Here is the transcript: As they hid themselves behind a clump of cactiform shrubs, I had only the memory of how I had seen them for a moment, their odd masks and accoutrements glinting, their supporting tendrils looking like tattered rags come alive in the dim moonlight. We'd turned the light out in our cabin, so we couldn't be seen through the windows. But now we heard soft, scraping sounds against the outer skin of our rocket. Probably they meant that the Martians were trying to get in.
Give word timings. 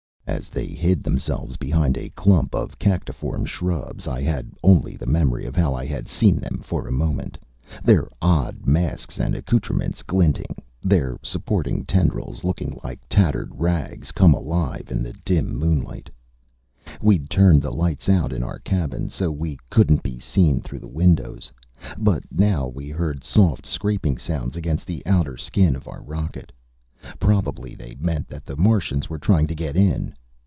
As 0.27 0.47
they 0.47 0.67
hid 0.67 1.03
themselves 1.03 1.57
behind 1.57 1.97
a 1.97 2.07
clump 2.11 2.55
of 2.55 2.79
cactiform 2.79 3.43
shrubs, 3.45 4.07
I 4.07 4.21
had 4.21 4.49
only 4.63 4.95
the 4.95 5.05
memory 5.05 5.45
of 5.45 5.57
how 5.57 5.73
I 5.73 5.83
had 5.85 6.07
seen 6.07 6.37
them 6.37 6.61
for 6.63 6.87
a 6.87 6.91
moment, 6.91 7.37
their 7.83 8.07
odd 8.21 8.65
masks 8.65 9.19
and 9.19 9.35
accoutrements 9.35 10.03
glinting, 10.03 10.55
their 10.81 11.17
supporting 11.21 11.83
tendrils 11.83 12.45
looking 12.45 12.79
like 12.81 13.01
tattered 13.09 13.51
rags 13.59 14.13
come 14.13 14.33
alive 14.33 14.87
in 14.89 15.03
the 15.03 15.11
dim 15.25 15.53
moonlight. 15.53 16.09
We'd 17.01 17.29
turned 17.29 17.61
the 17.61 17.73
light 17.73 18.07
out 18.07 18.31
in 18.31 18.41
our 18.41 18.59
cabin, 18.59 19.09
so 19.09 19.31
we 19.33 19.59
couldn't 19.69 20.01
be 20.01 20.17
seen 20.17 20.61
through 20.61 20.79
the 20.79 20.87
windows. 20.87 21.51
But 21.97 22.23
now 22.31 22.67
we 22.69 22.87
heard 22.87 23.25
soft, 23.25 23.65
scraping 23.65 24.17
sounds 24.17 24.55
against 24.55 24.87
the 24.87 25.03
outer 25.05 25.35
skin 25.35 25.75
of 25.75 25.89
our 25.89 26.01
rocket. 26.01 26.53
Probably 27.19 27.75
they 27.75 27.97
meant 27.99 28.29
that 28.29 28.45
the 28.45 28.55
Martians 28.55 29.09
were 29.09 29.19
trying 29.19 29.47
to 29.47 29.55
get 29.55 29.75
in. 29.75 30.15